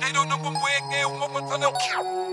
They 0.00 0.12
don't 0.12 0.28
know 0.28 0.38
when 0.38 0.54
we're 0.54 0.90
gay, 0.90 1.04
woman, 1.04 1.48
turn 1.48 1.60
them. 1.60 1.72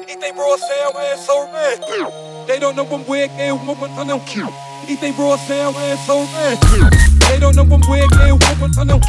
Eat 0.10 0.20
they 0.20 0.32
raw 0.32 0.56
sound 0.58 0.96
and 0.96 1.20
so 1.20 1.48
red. 1.54 2.48
They 2.48 2.60
don't 2.60 2.76
know 2.76 2.84
when 2.86 3.06
we're 3.06 3.28
gay, 3.28 3.52
woman, 3.52 3.96
turn 3.96 4.08
them. 4.08 4.22
Eat 4.90 5.00
they 5.00 5.12
raw 5.12 5.36
sound 5.38 5.76
and 5.78 6.00
so 6.00 6.26
red. 6.34 6.58
They 7.30 7.40
don't 7.40 7.56
know 7.56 7.64
when 7.64 7.82
we're 7.90 8.08
gay, 8.08 8.32
woman, 8.32 8.72
turn 8.72 8.88
them. 8.88 9.02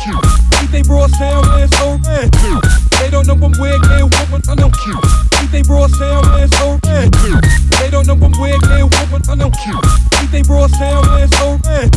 Eat 0.62 0.70
they 0.70 0.82
raw 0.82 1.06
sound 1.08 1.46
and 1.46 1.72
so 1.74 1.98
red. 2.06 2.30
They 2.98 3.10
don't 3.10 3.26
know 3.26 3.34
when 3.34 3.52
we're 3.58 3.78
gay, 3.80 4.02
woman, 4.02 4.42
turn 4.42 4.56
them. 4.56 4.72
Eat 5.42 5.50
they 5.50 5.62
raw 5.62 5.86
sound 5.88 6.26
and 6.40 6.52
so 6.54 6.78
red. 6.84 7.12
They 7.78 7.90
don't 7.90 8.06
know 8.06 8.14
when 8.14 8.32
we're 8.38 8.58
gay, 8.58 8.82
woman, 8.82 9.22
turn 9.22 9.38
them. 9.38 9.52
Eat 10.22 10.30
they 10.30 10.42
raw 10.42 10.66
sound 10.68 11.06
and 11.20 11.34
so 11.34 11.58
red. 11.64 11.93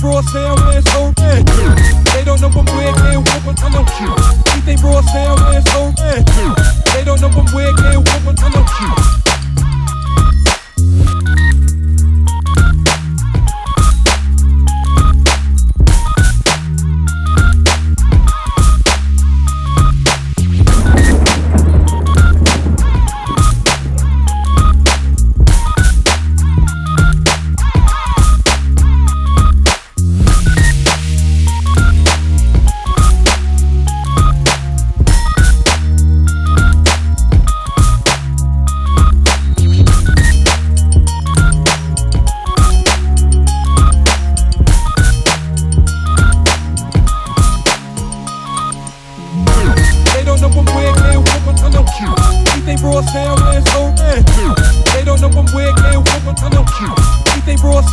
They 0.00 0.06
raw 0.06 0.20
sound 0.22 0.60
so 0.88 1.12
red. 1.20 1.46
They 2.12 2.24
don't 2.24 2.40
know 2.40 2.50
when 2.50 2.64
we're 2.66 2.92
gay, 2.92 3.16
woman, 3.16 3.56
turn 3.56 3.72
them. 3.72 3.86
Eat 4.56 4.64
they 4.64 4.76
raw 4.76 5.00
sound 5.00 5.40
and 5.54 5.68
so 5.68 5.92